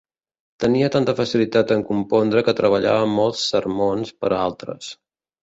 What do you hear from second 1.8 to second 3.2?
compondre que treballava